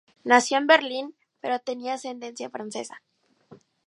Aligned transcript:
Nació 0.23 0.57
en 0.57 0.65
Berlín, 0.65 1.15
pero 1.41 1.59
tenía 1.59 1.93
ascendencia 1.93 2.49
francesa. 2.49 3.03